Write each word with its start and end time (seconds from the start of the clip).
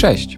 Cześć! 0.00 0.36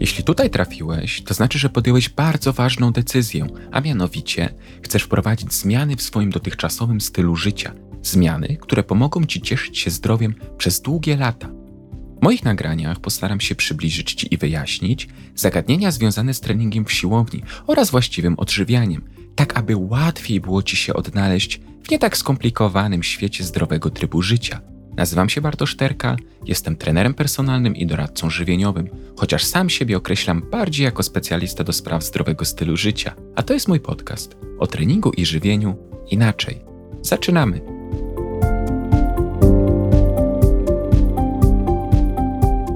Jeśli 0.00 0.24
tutaj 0.24 0.50
trafiłeś, 0.50 1.22
to 1.22 1.34
znaczy, 1.34 1.58
że 1.58 1.68
podjąłeś 1.68 2.08
bardzo 2.08 2.52
ważną 2.52 2.90
decyzję, 2.90 3.46
a 3.72 3.80
mianowicie 3.80 4.54
chcesz 4.82 5.02
wprowadzić 5.02 5.52
zmiany 5.52 5.96
w 5.96 6.02
swoim 6.02 6.30
dotychczasowym 6.30 7.00
stylu 7.00 7.36
życia. 7.36 7.72
Zmiany, 8.02 8.56
które 8.60 8.82
pomogą 8.82 9.24
Ci 9.24 9.40
cieszyć 9.40 9.78
się 9.78 9.90
zdrowiem 9.90 10.34
przez 10.58 10.80
długie 10.80 11.16
lata. 11.16 11.48
W 12.20 12.22
moich 12.22 12.44
nagraniach 12.44 13.00
postaram 13.00 13.40
się 13.40 13.54
przybliżyć 13.54 14.14
Ci 14.14 14.34
i 14.34 14.36
wyjaśnić 14.36 15.08
zagadnienia 15.34 15.90
związane 15.90 16.34
z 16.34 16.40
treningiem 16.40 16.84
w 16.84 16.92
siłowni 16.92 17.42
oraz 17.66 17.90
właściwym 17.90 18.34
odżywianiem, 18.38 19.02
tak 19.34 19.58
aby 19.58 19.76
łatwiej 19.76 20.40
było 20.40 20.62
Ci 20.62 20.76
się 20.76 20.94
odnaleźć 20.94 21.60
w 21.82 21.90
nie 21.90 21.98
tak 21.98 22.16
skomplikowanym 22.16 23.02
świecie 23.02 23.44
zdrowego 23.44 23.90
trybu 23.90 24.22
życia– 24.22 24.60
Nazywam 24.96 25.28
się 25.28 25.40
Bartosz 25.40 25.76
Terka, 25.76 26.16
jestem 26.46 26.76
trenerem 26.76 27.14
personalnym 27.14 27.76
i 27.76 27.86
doradcą 27.86 28.30
żywieniowym, 28.30 28.88
chociaż 29.16 29.44
sam 29.44 29.70
siebie 29.70 29.96
określam 29.96 30.42
bardziej 30.50 30.84
jako 30.84 31.02
specjalista 31.02 31.64
do 31.64 31.72
spraw 31.72 32.04
zdrowego 32.04 32.44
stylu 32.44 32.76
życia. 32.76 33.14
A 33.36 33.42
to 33.42 33.54
jest 33.54 33.68
mój 33.68 33.80
podcast 33.80 34.36
o 34.58 34.66
treningu 34.66 35.10
i 35.10 35.26
żywieniu 35.26 35.76
inaczej. 36.10 36.60
Zaczynamy! 37.02 37.73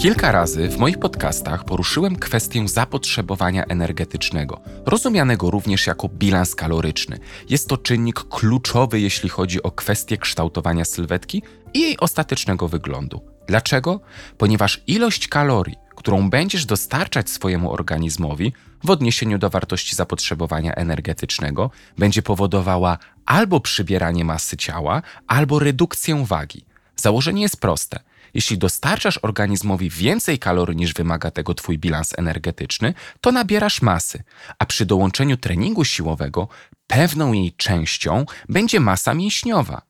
Kilka 0.08 0.32
razy 0.32 0.68
w 0.68 0.78
moich 0.78 0.98
podcastach 0.98 1.64
poruszyłem 1.64 2.16
kwestię 2.16 2.68
zapotrzebowania 2.68 3.64
energetycznego, 3.64 4.60
rozumianego 4.86 5.50
również 5.50 5.86
jako 5.86 6.08
bilans 6.08 6.54
kaloryczny. 6.54 7.18
Jest 7.48 7.68
to 7.68 7.76
czynnik 7.76 8.24
kluczowy, 8.28 9.00
jeśli 9.00 9.28
chodzi 9.28 9.62
o 9.62 9.70
kwestię 9.70 10.16
kształtowania 10.16 10.84
sylwetki 10.84 11.42
i 11.74 11.80
jej 11.80 11.98
ostatecznego 11.98 12.68
wyglądu. 12.68 13.20
Dlaczego? 13.46 14.00
Ponieważ 14.38 14.82
ilość 14.86 15.28
kalorii, 15.28 15.76
którą 15.96 16.30
będziesz 16.30 16.66
dostarczać 16.66 17.30
swojemu 17.30 17.72
organizmowi 17.72 18.52
w 18.84 18.90
odniesieniu 18.90 19.38
do 19.38 19.50
wartości 19.50 19.96
zapotrzebowania 19.96 20.74
energetycznego, 20.74 21.70
będzie 21.98 22.22
powodowała 22.22 22.98
albo 23.26 23.60
przybieranie 23.60 24.24
masy 24.24 24.56
ciała, 24.56 25.02
albo 25.26 25.58
redukcję 25.58 26.24
wagi. 26.26 26.64
Założenie 26.96 27.42
jest 27.42 27.60
proste. 27.60 28.07
Jeśli 28.34 28.58
dostarczasz 28.58 29.18
organizmowi 29.22 29.90
więcej 29.90 30.38
kalorii 30.38 30.76
niż 30.76 30.94
wymaga 30.94 31.30
tego 31.30 31.54
twój 31.54 31.78
bilans 31.78 32.18
energetyczny, 32.18 32.94
to 33.20 33.32
nabierasz 33.32 33.82
masy, 33.82 34.22
a 34.58 34.66
przy 34.66 34.86
dołączeniu 34.86 35.36
treningu 35.36 35.84
siłowego 35.84 36.48
pewną 36.86 37.32
jej 37.32 37.52
częścią 37.52 38.24
będzie 38.48 38.80
masa 38.80 39.14
mięśniowa. 39.14 39.87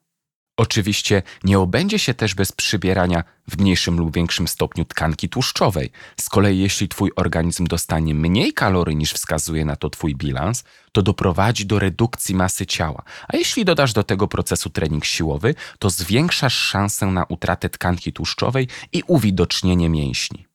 Oczywiście 0.59 1.23
nie 1.45 1.59
obędzie 1.59 1.99
się 1.99 2.15
też 2.15 2.35
bez 2.35 2.53
przybierania 2.53 3.25
w 3.49 3.59
mniejszym 3.59 3.99
lub 3.99 4.15
większym 4.15 4.49
stopniu 4.49 4.85
tkanki 4.85 5.29
tłuszczowej. 5.29 5.91
Z 6.21 6.29
kolei 6.29 6.59
jeśli 6.59 6.89
twój 6.89 7.11
organizm 7.17 7.67
dostanie 7.67 8.15
mniej 8.15 8.53
kalorii 8.53 8.97
niż 8.97 9.13
wskazuje 9.13 9.65
na 9.65 9.77
to 9.77 9.91
twój 9.91 10.17
bilans, 10.17 10.65
to 10.93 11.03
doprowadzi 11.03 11.67
do 11.67 11.79
redukcji 11.79 12.35
masy 12.35 12.67
ciała. 12.67 13.03
A 13.29 13.37
jeśli 13.37 13.65
dodasz 13.65 13.93
do 13.93 14.03
tego 14.03 14.29
procesu 14.29 14.71
trening 14.71 15.05
siłowy, 15.05 15.55
to 15.79 15.91
zwiększasz 15.91 16.55
szansę 16.55 17.07
na 17.07 17.25
utratę 17.25 17.69
tkanki 17.69 18.13
tłuszczowej 18.13 18.69
i 18.93 19.03
uwidocznienie 19.07 19.89
mięśni. 19.89 20.47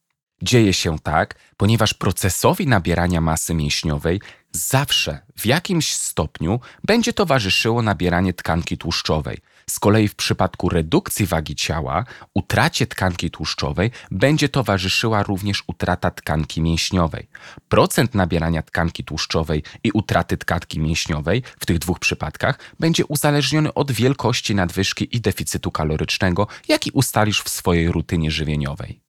Dzieje 0.42 0.74
się 0.74 1.00
tak, 1.00 1.36
ponieważ 1.58 1.94
procesowi 1.94 2.68
nabierania 2.68 3.22
masy 3.22 3.54
mięśniowej 3.54 4.22
zawsze 4.52 5.22
w 5.38 5.46
jakimś 5.46 5.94
stopniu 5.94 6.59
będzie 6.84 7.14
towarzyszyło 7.14 7.81
nabieranie 7.81 8.34
tkanki 8.34 8.78
tłuszczowej. 8.78 9.38
Z 9.69 9.80
kolei 9.80 10.08
w 10.08 10.16
przypadku 10.16 10.69
redukcji 10.69 11.25
wagi 11.25 11.56
ciała, 11.56 12.06
utracie 12.33 12.88
tkanki 12.88 13.31
tłuszczowej 13.31 13.92
będzie 14.11 14.50
towarzyszyła 14.50 15.23
również 15.23 15.64
utrata 15.67 16.11
tkanki 16.11 16.61
mięśniowej. 16.61 17.28
Procent 17.69 18.16
nabierania 18.16 18.61
tkanki 18.61 19.03
tłuszczowej 19.03 19.63
i 19.84 19.91
utraty 19.91 20.38
tkanki 20.38 20.79
mięśniowej 20.79 21.44
w 21.59 21.66
tych 21.66 21.79
dwóch 21.79 22.00
przypadkach 22.00 22.59
będzie 22.79 23.06
uzależniony 23.06 23.74
od 23.74 23.91
wielkości 23.91 24.56
nadwyżki 24.56 25.16
i 25.16 25.22
deficytu 25.22 25.72
kalorycznego, 25.72 26.47
jaki 26.68 26.91
ustalisz 26.91 27.41
w 27.41 27.50
swojej 27.50 27.91
rutynie 27.91 28.31
żywieniowej. 28.31 29.01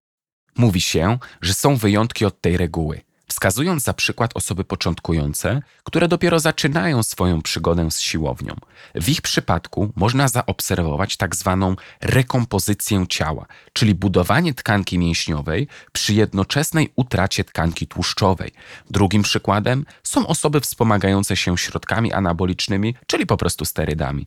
Mówi 0.57 0.81
się, 0.81 1.19
że 1.41 1.55
są 1.55 1.77
wyjątki 1.77 2.25
od 2.25 2.41
tej 2.41 2.57
reguły 2.57 3.01
wskazując 3.35 3.83
za 3.83 3.95
przykład 3.95 4.31
osoby 4.35 4.65
początkujące, 4.65 5.63
które 5.85 6.09
dopiero 6.09 6.41
zaczynają 6.41 7.03
swoją 7.03 7.43
przygodę 7.43 7.91
z 7.91 8.01
siłownią. 8.01 8.57
W 8.95 9.09
ich 9.09 9.23
przypadku 9.23 9.93
można 9.97 10.29
zaobserwować 10.29 11.17
tak 11.17 11.37
zwaną 11.37 11.77
rekompozycję 12.01 13.07
ciała, 13.09 13.47
czyli 13.73 13.95
budowanie 13.95 14.55
tkanki 14.55 14.99
mięśniowej 14.99 15.69
przy 15.93 16.15
jednoczesnej 16.15 16.93
utracie 16.97 17.45
tkanki 17.45 17.87
tłuszczowej. 17.87 18.51
Drugim 18.91 19.23
przykładem 19.23 19.85
są 20.03 20.27
osoby 20.27 20.61
wspomagające 20.61 21.37
się 21.37 21.59
środkami 21.59 22.13
anabolicznymi, 22.13 22.95
czyli 23.07 23.27
po 23.27 23.37
prostu 23.37 23.65
sterydami. 23.65 24.27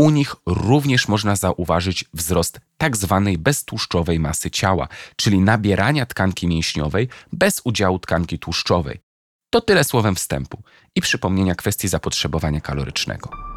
U 0.00 0.10
nich 0.10 0.36
również 0.46 1.08
można 1.08 1.36
zauważyć 1.36 2.04
wzrost 2.14 2.60
tak 2.78 2.96
zwanej 2.96 3.38
beztłuszczowej 3.38 4.20
masy 4.20 4.50
ciała, 4.50 4.88
czyli 5.16 5.40
nabierania 5.40 6.06
tkanki 6.06 6.46
mięśniowej 6.46 7.08
bez 7.32 7.60
udziału 7.64 7.98
tkanki 7.98 8.38
tłuszczowej. 8.38 9.00
To 9.50 9.60
tyle 9.60 9.84
słowem 9.84 10.14
wstępu 10.14 10.62
i 10.94 11.00
przypomnienia 11.00 11.54
kwestii 11.54 11.88
zapotrzebowania 11.88 12.60
kalorycznego. 12.60 13.49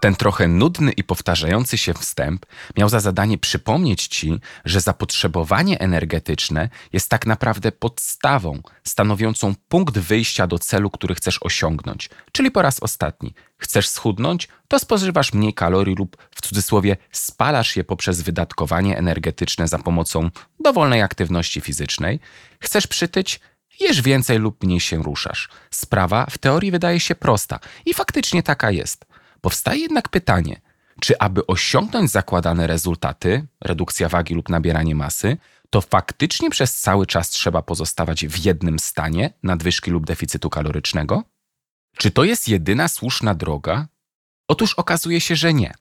Ten 0.00 0.16
trochę 0.16 0.48
nudny 0.48 0.92
i 0.92 1.04
powtarzający 1.04 1.78
się 1.78 1.94
wstęp 1.94 2.46
miał 2.76 2.88
za 2.88 3.00
zadanie 3.00 3.38
przypomnieć 3.38 4.06
Ci, 4.06 4.40
że 4.64 4.80
zapotrzebowanie 4.80 5.80
energetyczne 5.80 6.68
jest 6.92 7.10
tak 7.10 7.26
naprawdę 7.26 7.72
podstawą 7.72 8.62
stanowiącą 8.84 9.54
punkt 9.68 9.98
wyjścia 9.98 10.46
do 10.46 10.58
celu, 10.58 10.90
który 10.90 11.14
chcesz 11.14 11.38
osiągnąć. 11.42 12.10
Czyli 12.32 12.50
po 12.50 12.62
raz 12.62 12.80
ostatni, 12.80 13.34
chcesz 13.56 13.88
schudnąć, 13.88 14.48
to 14.68 14.78
spożywasz 14.78 15.32
mniej 15.32 15.54
kalorii 15.54 15.96
lub 15.96 16.16
w 16.34 16.40
cudzysłowie 16.40 16.96
spalasz 17.12 17.76
je 17.76 17.84
poprzez 17.84 18.20
wydatkowanie 18.20 18.98
energetyczne 18.98 19.68
za 19.68 19.78
pomocą 19.78 20.30
dowolnej 20.60 21.02
aktywności 21.02 21.60
fizycznej. 21.60 22.20
Chcesz 22.60 22.86
przytyć, 22.86 23.40
jesz 23.80 24.02
więcej 24.02 24.38
lub 24.38 24.62
mniej 24.64 24.80
się 24.80 25.02
ruszasz. 25.02 25.48
Sprawa 25.70 26.26
w 26.30 26.38
teorii 26.38 26.70
wydaje 26.70 27.00
się 27.00 27.14
prosta 27.14 27.60
i 27.86 27.94
faktycznie 27.94 28.42
taka 28.42 28.70
jest. 28.70 29.07
Powstaje 29.40 29.80
jednak 29.80 30.08
pytanie, 30.08 30.60
czy 31.00 31.18
aby 31.18 31.46
osiągnąć 31.46 32.10
zakładane 32.10 32.66
rezultaty, 32.66 33.46
redukcja 33.60 34.08
wagi 34.08 34.34
lub 34.34 34.48
nabieranie 34.48 34.94
masy, 34.94 35.36
to 35.70 35.80
faktycznie 35.80 36.50
przez 36.50 36.74
cały 36.74 37.06
czas 37.06 37.30
trzeba 37.30 37.62
pozostawać 37.62 38.26
w 38.26 38.44
jednym 38.44 38.78
stanie 38.78 39.32
nadwyżki 39.42 39.90
lub 39.90 40.06
deficytu 40.06 40.50
kalorycznego? 40.50 41.24
Czy 41.96 42.10
to 42.10 42.24
jest 42.24 42.48
jedyna 42.48 42.88
słuszna 42.88 43.34
droga? 43.34 43.88
Otóż 44.48 44.74
okazuje 44.74 45.20
się, 45.20 45.36
że 45.36 45.54
nie. 45.54 45.74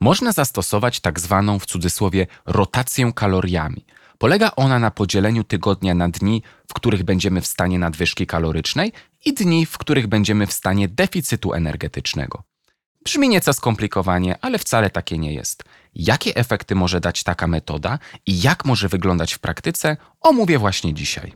Można 0.00 0.32
zastosować 0.32 1.00
tak 1.00 1.20
zwaną 1.20 1.58
w 1.58 1.66
cudzysłowie 1.66 2.26
rotację 2.46 3.12
kaloriami. 3.14 3.84
Polega 4.18 4.50
ona 4.56 4.78
na 4.78 4.90
podzieleniu 4.90 5.44
tygodnia 5.44 5.94
na 5.94 6.08
dni, 6.08 6.42
w 6.68 6.74
których 6.74 7.02
będziemy 7.02 7.40
w 7.40 7.46
stanie 7.46 7.78
nadwyżki 7.78 8.26
kalorycznej 8.26 8.92
i 9.24 9.34
dni, 9.34 9.66
w 9.66 9.78
których 9.78 10.06
będziemy 10.06 10.46
w 10.46 10.52
stanie 10.52 10.88
deficytu 10.88 11.52
energetycznego. 11.52 12.42
Brzmi 13.04 13.28
nieco 13.28 13.52
skomplikowanie, 13.52 14.38
ale 14.40 14.58
wcale 14.58 14.90
takie 14.90 15.18
nie 15.18 15.34
jest. 15.34 15.64
Jakie 15.94 16.36
efekty 16.36 16.74
może 16.74 17.00
dać 17.00 17.22
taka 17.22 17.46
metoda 17.46 17.98
i 18.26 18.42
jak 18.42 18.64
może 18.64 18.88
wyglądać 18.88 19.34
w 19.34 19.38
praktyce, 19.38 19.96
omówię 20.20 20.58
właśnie 20.58 20.94
dzisiaj. 20.94 21.32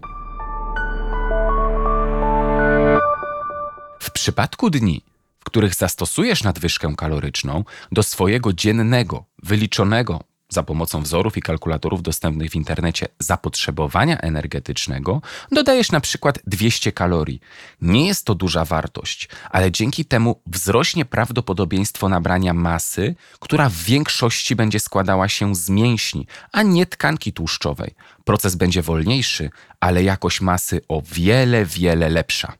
W 4.00 4.10
przypadku 4.12 4.70
dni, 4.70 5.02
w 5.40 5.44
których 5.44 5.74
zastosujesz 5.74 6.42
nadwyżkę 6.42 6.94
kaloryczną 6.96 7.64
do 7.92 8.02
swojego 8.02 8.52
dziennego, 8.52 9.24
wyliczonego 9.42 10.20
za 10.54 10.62
pomocą 10.62 11.02
wzorów 11.02 11.36
i 11.36 11.42
kalkulatorów 11.42 12.02
dostępnych 12.02 12.50
w 12.50 12.54
internecie 12.54 13.06
zapotrzebowania 13.18 14.18
energetycznego 14.18 15.22
dodajesz 15.52 15.92
na 15.92 16.00
przykład 16.00 16.38
200 16.46 16.92
kalorii. 16.92 17.40
Nie 17.80 18.06
jest 18.06 18.24
to 18.26 18.34
duża 18.34 18.64
wartość, 18.64 19.28
ale 19.50 19.72
dzięki 19.72 20.04
temu 20.04 20.40
wzrośnie 20.46 21.04
prawdopodobieństwo 21.04 22.08
nabrania 22.08 22.54
masy, 22.54 23.14
która 23.40 23.68
w 23.68 23.76
większości 23.76 24.56
będzie 24.56 24.80
składała 24.80 25.28
się 25.28 25.54
z 25.54 25.68
mięśni, 25.68 26.26
a 26.52 26.62
nie 26.62 26.86
tkanki 26.86 27.32
tłuszczowej. 27.32 27.94
Proces 28.24 28.54
będzie 28.56 28.82
wolniejszy, 28.82 29.50
ale 29.80 30.02
jakość 30.02 30.40
masy 30.40 30.80
o 30.88 31.02
wiele, 31.12 31.64
wiele 31.64 32.08
lepsza. 32.08 32.52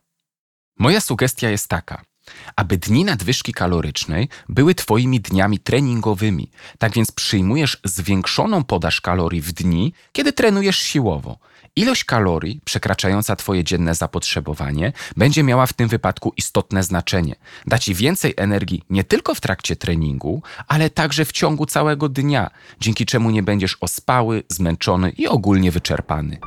Moja 0.79 1.01
sugestia 1.01 1.51
jest 1.51 1.69
taka– 1.69 2.03
aby 2.57 2.77
dni 2.77 3.05
nadwyżki 3.05 3.53
kalorycznej 3.53 4.29
były 4.49 4.75
Twoimi 4.75 5.21
dniami 5.21 5.59
treningowymi. 5.59 6.51
Tak 6.79 6.93
więc 6.93 7.13
przyjmujesz 7.13 7.81
zwiększoną 7.85 8.65
podaż 8.65 9.01
kalorii 9.01 9.41
w 9.41 9.53
dni, 9.53 9.93
kiedy 10.13 10.33
trenujesz 10.33 10.79
siłowo 10.79 11.39
Ilość 11.77 12.05
kalorii 12.05 12.61
przekraczająca 12.65 13.37
Twoje 13.37 13.65
dzienne 13.65 13.95
zapotrzebowanie 13.95 14.93
będzie 15.17 15.43
miała 15.43 15.67
w 15.67 15.73
tym 15.73 15.89
wypadku 15.89 16.33
istotne 16.37 16.83
znaczenie. 16.83 17.35
Da 17.67 17.79
Ci 17.79 17.95
więcej 17.95 18.35
energii 18.37 18.83
nie 18.91 19.05
tylko 19.05 19.35
w 19.35 19.41
trakcie 19.41 19.77
treningu, 19.77 20.43
ale 20.69 20.91
także 20.91 21.25
w 21.25 21.33
ciągu 21.33 21.67
całego 21.67 22.09
dnia, 22.09 22.51
dzięki 22.81 23.07
czemu 23.07 23.31
nie 23.31 23.43
będziesz 23.43 23.77
ospały, 23.81 24.43
zmęczony 24.49 25.11
i 25.11 25.27
ogólnie 25.27 25.71
wyczerpany. 25.71 26.39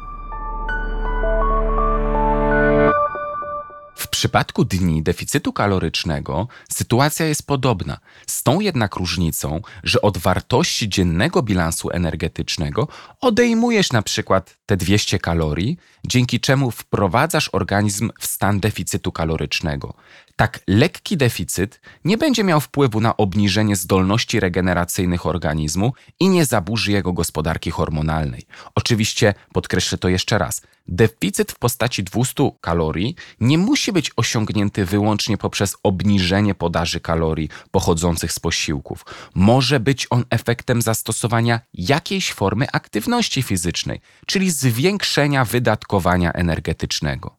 Przypadku 4.17 4.65
dni 4.65 5.03
deficytu 5.03 5.53
kalorycznego 5.53 6.47
sytuacja 6.71 7.25
jest 7.25 7.47
podobna, 7.47 7.97
z 8.27 8.43
tą 8.43 8.59
jednak 8.59 8.95
różnicą, 8.95 9.61
że 9.83 10.01
od 10.01 10.17
wartości 10.17 10.89
dziennego 10.89 11.41
bilansu 11.41 11.89
energetycznego 11.91 12.87
odejmujesz 13.21 13.91
na 13.91 14.01
przykład 14.01 14.57
te 14.65 14.77
200 14.77 15.19
kalorii, 15.19 15.77
dzięki 16.07 16.39
czemu 16.39 16.71
wprowadzasz 16.71 17.49
organizm 17.53 18.09
w 18.19 18.27
stan 18.27 18.59
deficytu 18.59 19.11
kalorycznego. 19.11 19.93
Tak 20.35 20.59
lekki 20.67 21.17
deficyt 21.17 21.81
nie 22.05 22.17
będzie 22.17 22.43
miał 22.43 22.61
wpływu 22.61 23.01
na 23.01 23.17
obniżenie 23.17 23.75
zdolności 23.75 24.39
regeneracyjnych 24.39 25.25
organizmu 25.25 25.93
i 26.19 26.29
nie 26.29 26.45
zaburzy 26.45 26.91
jego 26.91 27.13
gospodarki 27.13 27.71
hormonalnej. 27.71 28.45
Oczywiście 28.75 29.33
podkreślę 29.53 29.97
to 29.97 30.09
jeszcze 30.09 30.37
raz. 30.37 30.61
Deficyt 30.87 31.51
w 31.51 31.59
postaci 31.59 32.03
200 32.03 32.51
kalorii 32.61 33.15
nie 33.39 33.57
musi 33.57 33.91
być 33.91 34.11
osiągnięty 34.15 34.85
wyłącznie 34.85 35.37
poprzez 35.37 35.75
obniżenie 35.83 36.55
podaży 36.55 36.99
kalorii 36.99 37.49
pochodzących 37.71 38.31
z 38.31 38.39
posiłków. 38.39 39.05
Może 39.35 39.79
być 39.79 40.07
on 40.09 40.23
efektem 40.29 40.81
zastosowania 40.81 41.59
jakiejś 41.73 42.33
formy 42.33 42.67
aktywności 42.71 43.43
fizycznej, 43.43 44.01
czyli 44.25 44.51
zwiększenia 44.51 45.45
wydatkowania 45.45 46.33
energetycznego. 46.33 47.37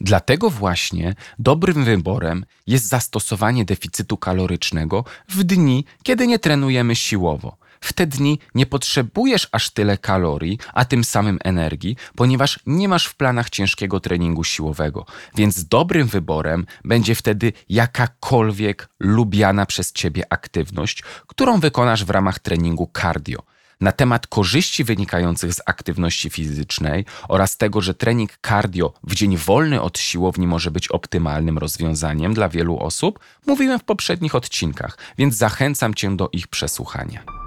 Dlatego 0.00 0.50
właśnie 0.50 1.14
dobrym 1.38 1.84
wyborem 1.84 2.44
jest 2.66 2.88
zastosowanie 2.88 3.64
deficytu 3.64 4.16
kalorycznego 4.16 5.04
w 5.28 5.44
dni, 5.44 5.84
kiedy 6.02 6.26
nie 6.26 6.38
trenujemy 6.38 6.96
siłowo. 6.96 7.56
W 7.80 7.92
te 7.92 8.06
dni 8.06 8.38
nie 8.54 8.66
potrzebujesz 8.66 9.48
aż 9.52 9.70
tyle 9.70 9.98
kalorii, 9.98 10.58
a 10.74 10.84
tym 10.84 11.04
samym 11.04 11.38
energii, 11.44 11.96
ponieważ 12.16 12.60
nie 12.66 12.88
masz 12.88 13.06
w 13.06 13.14
planach 13.14 13.50
ciężkiego 13.50 14.00
treningu 14.00 14.44
siłowego. 14.44 15.06
Więc 15.36 15.64
dobrym 15.64 16.06
wyborem 16.06 16.66
będzie 16.84 17.14
wtedy 17.14 17.52
jakakolwiek 17.68 18.88
lubiana 19.00 19.66
przez 19.66 19.92
ciebie 19.92 20.32
aktywność, 20.32 21.02
którą 21.26 21.60
wykonasz 21.60 22.04
w 22.04 22.10
ramach 22.10 22.38
treningu 22.38 22.90
cardio 23.00 23.42
na 23.80 23.92
temat 23.92 24.26
korzyści 24.26 24.84
wynikających 24.84 25.54
z 25.54 25.60
aktywności 25.66 26.30
fizycznej 26.30 27.04
oraz 27.28 27.56
tego, 27.56 27.80
że 27.80 27.94
trening 27.94 28.38
cardio 28.46 28.92
w 29.02 29.14
dzień 29.14 29.36
wolny 29.36 29.82
od 29.82 29.98
siłowni 29.98 30.46
może 30.46 30.70
być 30.70 30.88
optymalnym 30.88 31.58
rozwiązaniem 31.58 32.34
dla 32.34 32.48
wielu 32.48 32.78
osób, 32.78 33.18
mówiłem 33.46 33.78
w 33.78 33.84
poprzednich 33.84 34.34
odcinkach, 34.34 34.98
więc 35.18 35.34
zachęcam 35.34 35.94
Cię 35.94 36.16
do 36.16 36.28
ich 36.32 36.48
przesłuchania. 36.48 37.39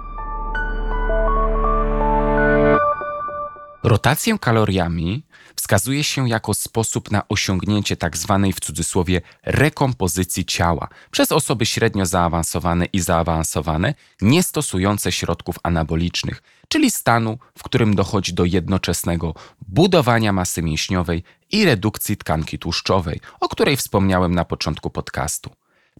Rotację 3.94 4.38
kaloriami 4.38 5.22
wskazuje 5.56 6.04
się 6.04 6.28
jako 6.28 6.54
sposób 6.54 7.10
na 7.10 7.28
osiągnięcie 7.28 7.96
tzw. 7.96 8.40
Tak 8.42 8.56
w 8.56 8.60
cudzysłowie 8.60 9.20
rekompozycji 9.42 10.44
ciała 10.44 10.88
przez 11.10 11.32
osoby 11.32 11.66
średnio 11.66 12.06
zaawansowane 12.06 12.84
i 12.84 13.00
zaawansowane, 13.00 13.94
nie 14.20 14.42
stosujące 14.42 15.12
środków 15.12 15.56
anabolicznych, 15.62 16.42
czyli 16.68 16.90
stanu, 16.90 17.38
w 17.58 17.62
którym 17.62 17.94
dochodzi 17.94 18.34
do 18.34 18.44
jednoczesnego 18.44 19.34
budowania 19.68 20.32
masy 20.32 20.62
mięśniowej 20.62 21.22
i 21.52 21.64
redukcji 21.64 22.16
tkanki 22.16 22.58
tłuszczowej, 22.58 23.20
o 23.40 23.48
której 23.48 23.76
wspomniałem 23.76 24.34
na 24.34 24.44
początku 24.44 24.90
podcastu 24.90 25.50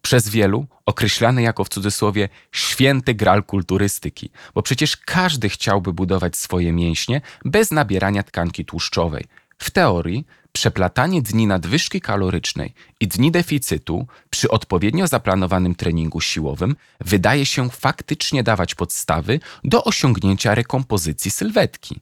przez 0.03 0.29
wielu 0.29 0.67
określany 0.87 1.43
jako 1.43 1.65
w 1.65 1.69
cudzysłowie 1.69 2.29
święty 2.53 3.15
gral 3.15 3.45
kulturystyki, 3.45 4.31
bo 4.55 4.63
przecież 4.63 4.97
każdy 4.97 5.49
chciałby 5.49 5.93
budować 5.93 6.37
swoje 6.37 6.73
mięśnie 6.73 7.21
bez 7.45 7.71
nabierania 7.71 8.23
tkanki 8.23 8.65
tłuszczowej. 8.65 9.25
W 9.59 9.71
teorii 9.71 10.27
przeplatanie 10.53 11.23
dni 11.23 11.47
nadwyżki 11.47 12.01
kalorycznej 12.01 12.75
i 13.01 13.09
dni 13.09 13.31
deficytu 13.31 14.07
przy 14.31 14.49
odpowiednio 14.51 15.07
zaplanowanym 15.07 15.75
treningu 15.75 16.21
siłowym 16.21 16.77
wydaje 17.01 17.47
się 17.47 17.71
faktycznie 17.71 18.43
dawać 18.43 18.75
podstawy 18.75 19.41
do 19.65 19.85
osiągnięcia 19.85 20.55
rekompozycji 20.55 21.31
sylwetki. 21.31 22.01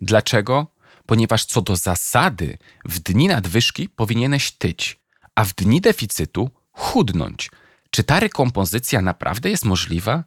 Dlaczego? 0.00 0.66
Ponieważ 1.06 1.44
co 1.44 1.62
do 1.62 1.76
zasady 1.76 2.58
w 2.84 2.98
dni 2.98 3.28
nadwyżki 3.28 3.88
powinieneś 3.88 4.50
tyć, 4.50 5.00
a 5.34 5.44
w 5.44 5.54
dni 5.54 5.80
deficytu 5.80 6.50
chudnąć. 6.72 7.50
Czy 7.90 8.04
ta 8.04 8.20
rekompozycja 8.20 9.02
naprawdę 9.02 9.50
jest 9.50 9.64
możliwa? 9.64 10.24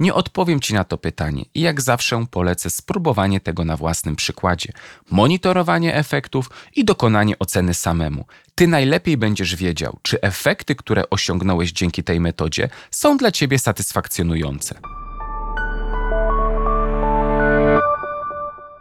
Nie 0.00 0.14
odpowiem 0.14 0.60
Ci 0.60 0.74
na 0.74 0.84
to 0.84 0.98
pytanie 0.98 1.44
i 1.54 1.60
jak 1.60 1.80
zawsze 1.80 2.26
polecę 2.30 2.70
spróbowanie 2.70 3.40
tego 3.40 3.64
na 3.64 3.76
własnym 3.76 4.16
przykładzie, 4.16 4.72
monitorowanie 5.10 5.94
efektów 5.94 6.50
i 6.76 6.84
dokonanie 6.84 7.38
oceny 7.38 7.74
samemu. 7.74 8.24
Ty 8.54 8.66
najlepiej 8.66 9.16
będziesz 9.16 9.56
wiedział, 9.56 9.98
czy 10.02 10.20
efekty, 10.20 10.74
które 10.74 11.10
osiągnąłeś 11.10 11.72
dzięki 11.72 12.04
tej 12.04 12.20
metodzie, 12.20 12.68
są 12.90 13.16
dla 13.16 13.30
Ciebie 13.30 13.58
satysfakcjonujące. 13.58 14.80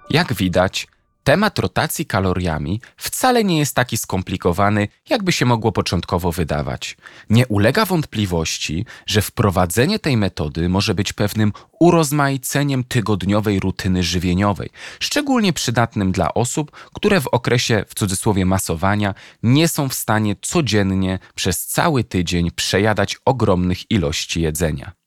Jak 0.09 0.33
widać, 0.33 0.87
Temat 1.23 1.59
rotacji 1.59 2.05
kaloriami 2.05 2.81
wcale 2.97 3.43
nie 3.43 3.59
jest 3.59 3.75
taki 3.75 3.97
skomplikowany, 3.97 4.87
jakby 5.09 5.31
się 5.31 5.45
mogło 5.45 5.71
początkowo 5.71 6.31
wydawać. 6.31 6.97
Nie 7.29 7.47
ulega 7.47 7.85
wątpliwości, 7.85 8.85
że 9.05 9.21
wprowadzenie 9.21 9.99
tej 9.99 10.17
metody 10.17 10.69
może 10.69 10.95
być 10.95 11.13
pewnym 11.13 11.53
urozmaiceniem 11.79 12.83
tygodniowej 12.83 13.59
rutyny 13.59 14.03
żywieniowej, 14.03 14.69
szczególnie 14.99 15.53
przydatnym 15.53 16.11
dla 16.11 16.33
osób, 16.33 16.71
które 16.93 17.21
w 17.21 17.27
okresie 17.27 17.85
w 17.87 17.95
cudzysłowie 17.95 18.45
masowania 18.45 19.13
nie 19.43 19.67
są 19.67 19.89
w 19.89 19.93
stanie 19.93 20.35
codziennie 20.41 21.19
przez 21.35 21.65
cały 21.67 22.03
tydzień 22.03 22.51
przejadać 22.51 23.17
ogromnych 23.25 23.91
ilości 23.91 24.41
jedzenia. 24.41 25.00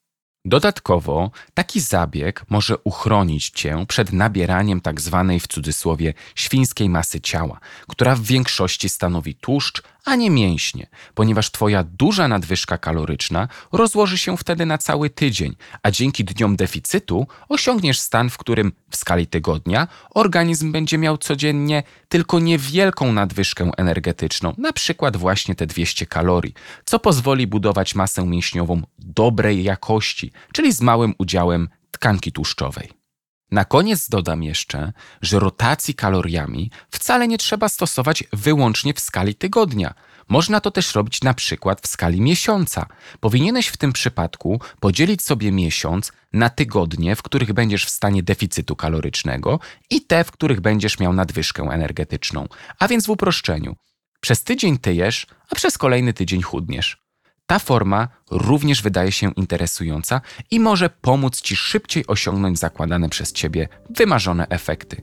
Dodatkowo 0.46 1.30
taki 1.54 1.80
zabieg 1.80 2.44
może 2.50 2.78
uchronić 2.78 3.50
cię 3.50 3.84
przed 3.88 4.12
nabieraniem 4.12 4.80
tak 4.80 5.00
zwanej 5.00 5.40
w 5.40 5.46
cudzysłowie 5.46 6.14
świńskiej 6.34 6.88
masy 6.88 7.20
ciała, 7.20 7.60
która 7.88 8.14
w 8.14 8.22
większości 8.22 8.88
stanowi 8.88 9.34
tłuszcz, 9.34 9.82
a 10.04 10.16
nie 10.16 10.30
mięśnie, 10.30 10.86
ponieważ 11.14 11.50
Twoja 11.50 11.84
duża 11.84 12.28
nadwyżka 12.28 12.78
kaloryczna 12.78 13.48
rozłoży 13.72 14.18
się 14.18 14.36
wtedy 14.36 14.66
na 14.66 14.78
cały 14.78 15.10
tydzień, 15.10 15.56
a 15.82 15.90
dzięki 15.90 16.24
dniom 16.24 16.56
deficytu 16.56 17.26
osiągniesz 17.48 18.00
stan, 18.00 18.30
w 18.30 18.38
którym 18.38 18.72
w 18.90 18.96
skali 18.96 19.26
tygodnia 19.26 19.88
organizm 20.14 20.72
będzie 20.72 20.98
miał 20.98 21.18
codziennie 21.18 21.82
tylko 22.08 22.40
niewielką 22.40 23.12
nadwyżkę 23.12 23.70
energetyczną, 23.76 24.54
na 24.58 24.72
przykład 24.72 25.16
właśnie 25.16 25.54
te 25.54 25.66
200 25.66 26.06
kalorii, 26.06 26.54
co 26.84 26.98
pozwoli 26.98 27.46
budować 27.46 27.94
masę 27.94 28.26
mięśniową 28.26 28.82
dobrej 28.98 29.64
jakości, 29.64 30.32
czyli 30.52 30.72
z 30.72 30.80
małym 30.80 31.14
udziałem 31.18 31.68
tkanki 31.90 32.32
tłuszczowej. 32.32 33.04
Na 33.50 33.64
koniec 33.64 34.08
dodam 34.08 34.42
jeszcze, 34.42 34.92
że 35.22 35.38
rotacji 35.38 35.94
kaloriami 35.94 36.70
wcale 36.90 37.28
nie 37.28 37.38
trzeba 37.38 37.68
stosować 37.68 38.24
wyłącznie 38.32 38.94
w 38.94 39.00
skali 39.00 39.34
tygodnia. 39.34 39.94
Można 40.28 40.60
to 40.60 40.70
też 40.70 40.94
robić 40.94 41.22
na 41.22 41.34
przykład 41.34 41.80
w 41.80 41.86
skali 41.86 42.20
miesiąca. 42.20 42.86
Powinieneś 43.20 43.66
w 43.66 43.76
tym 43.76 43.92
przypadku 43.92 44.60
podzielić 44.80 45.22
sobie 45.22 45.52
miesiąc 45.52 46.12
na 46.32 46.50
tygodnie, 46.50 47.16
w 47.16 47.22
których 47.22 47.52
będziesz 47.52 47.84
w 47.84 47.90
stanie 47.90 48.22
deficytu 48.22 48.76
kalorycznego 48.76 49.60
i 49.90 50.00
te, 50.00 50.24
w 50.24 50.32
których 50.32 50.60
będziesz 50.60 50.98
miał 50.98 51.12
nadwyżkę 51.12 51.62
energetyczną. 51.62 52.46
A 52.78 52.88
więc 52.88 53.06
w 53.06 53.10
uproszczeniu. 53.10 53.76
Przez 54.20 54.44
tydzień 54.44 54.78
tyjesz, 54.78 55.26
a 55.50 55.54
przez 55.54 55.78
kolejny 55.78 56.12
tydzień 56.12 56.42
chudniesz. 56.42 57.03
Ta 57.46 57.58
forma 57.58 58.08
również 58.30 58.82
wydaje 58.82 59.12
się 59.12 59.32
interesująca 59.36 60.20
i 60.50 60.60
może 60.60 60.90
pomóc 60.90 61.40
Ci 61.40 61.56
szybciej 61.56 62.06
osiągnąć 62.06 62.58
zakładane 62.58 63.08
przez 63.08 63.32
Ciebie 63.32 63.68
wymarzone 63.90 64.48
efekty. 64.48 65.00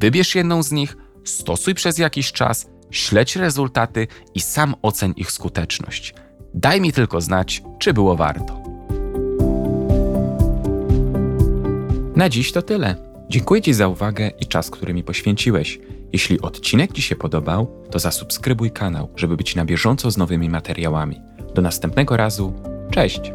Wybierz 0.00 0.34
jedną 0.34 0.62
z 0.62 0.72
nich, 0.72 0.96
stosuj 1.24 1.74
przez 1.74 1.98
jakiś 1.98 2.32
czas, 2.32 2.66
śledź 2.90 3.36
rezultaty 3.36 4.06
i 4.34 4.40
sam 4.40 4.74
oceń 4.82 5.14
ich 5.16 5.30
skuteczność. 5.30 6.14
Daj 6.54 6.80
mi 6.80 6.92
tylko 6.92 7.20
znać, 7.20 7.62
czy 7.78 7.94
było 7.94 8.16
warto. 8.16 8.62
Na 12.16 12.28
dziś 12.28 12.52
to 12.52 12.62
tyle. 12.62 12.96
Dziękuję 13.28 13.62
Ci 13.62 13.74
za 13.74 13.88
uwagę 13.88 14.30
i 14.40 14.46
czas, 14.46 14.70
który 14.70 14.94
mi 14.94 15.02
poświęciłeś. 15.02 15.78
Jeśli 16.12 16.40
odcinek 16.40 16.92
Ci 16.92 17.02
się 17.02 17.16
podobał, 17.16 17.84
to 17.90 17.98
zasubskrybuj 17.98 18.70
kanał, 18.70 19.08
żeby 19.16 19.36
być 19.36 19.56
na 19.56 19.64
bieżąco 19.64 20.10
z 20.10 20.16
nowymi 20.16 20.48
materiałami. 20.48 21.20
Do 21.54 21.62
następnego 21.62 22.16
razu. 22.16 22.52
Cześć! 22.90 23.32